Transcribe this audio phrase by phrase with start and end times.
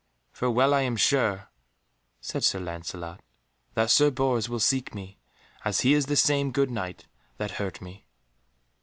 [0.31, 1.49] "For well I am sure,"
[2.21, 3.19] said Sir Lancelot,
[3.75, 5.19] "that Sir Bors will seek me,
[5.63, 7.05] as he is the same good Knight
[7.37, 8.07] that hurt me."